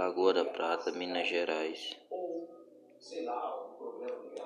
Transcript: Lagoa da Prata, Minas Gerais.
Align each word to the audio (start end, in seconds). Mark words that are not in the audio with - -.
Lagoa 0.00 0.32
da 0.32 0.44
Prata, 0.46 0.90
Minas 0.92 1.28
Gerais. 1.28 1.94